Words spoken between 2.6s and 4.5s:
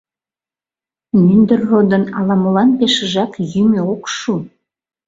пешыжак йӱмӧ ок шу.